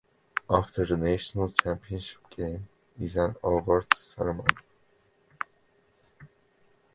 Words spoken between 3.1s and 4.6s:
an awards ceremony.